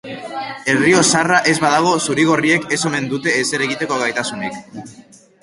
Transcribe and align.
Errioxarra 0.71 1.37
ez 1.51 1.53
badago 1.65 1.91
zuri-gorriek 2.07 2.65
ez 2.79 2.81
omen 2.91 3.11
dute 3.13 3.35
ezer 3.43 3.67
egiteko 3.69 4.01
gaitasunik. 4.07 4.61